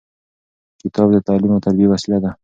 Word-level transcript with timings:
کتاب 0.81 1.07
د 1.13 1.17
تعلیم 1.27 1.51
او 1.55 1.63
تربیې 1.65 1.87
وسیله 1.93 2.17
ده. 2.23 2.31